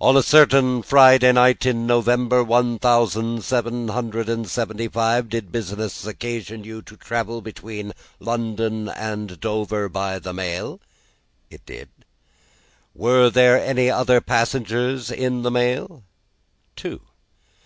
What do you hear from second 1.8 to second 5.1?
November one thousand seven hundred and seventy